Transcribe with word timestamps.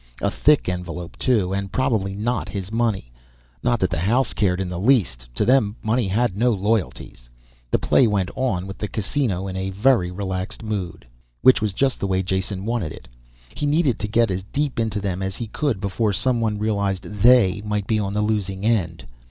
A 0.19 0.31
thick 0.31 0.67
envelope 0.67 1.15
too, 1.19 1.53
and 1.53 1.71
probably 1.71 2.15
not 2.15 2.49
his 2.49 2.71
money. 2.71 3.11
Not 3.61 3.79
that 3.81 3.91
the 3.91 3.99
house 3.99 4.33
cared 4.33 4.59
in 4.59 4.67
the 4.67 4.79
least. 4.79 5.27
To 5.35 5.45
them 5.45 5.75
money 5.83 6.07
had 6.07 6.35
no 6.35 6.49
loyalties. 6.49 7.29
The 7.69 7.77
play 7.77 8.07
went 8.07 8.31
on 8.33 8.65
with 8.65 8.79
the 8.79 8.87
Casino 8.87 9.45
in 9.47 9.55
a 9.55 9.69
very 9.69 10.09
relaxed 10.09 10.63
mood. 10.63 11.05
Which 11.43 11.61
was 11.61 11.71
just 11.71 11.99
the 11.99 12.07
way 12.07 12.23
Jason 12.23 12.65
wanted 12.65 12.91
it. 12.93 13.07
He 13.53 13.67
needed 13.67 13.99
to 13.99 14.07
get 14.07 14.31
as 14.31 14.41
deep 14.45 14.79
into 14.79 14.99
them 14.99 15.21
as 15.21 15.35
he 15.35 15.45
could 15.45 15.79
before 15.79 16.13
someone 16.13 16.57
realized 16.57 17.03
they 17.03 17.61
might 17.63 17.85
be 17.85 17.99
on 17.99 18.13
the 18.13 18.23
losing 18.23 18.65
end. 18.65 19.05